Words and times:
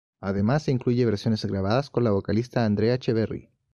Además, 0.19 0.67
incluye 0.67 1.05
versiones 1.05 1.45
grabadas 1.45 1.91
con 1.91 2.03
la 2.03 2.09
vocalista 2.09 2.65
Andrea 2.65 2.95
Echeverri. 2.95 3.51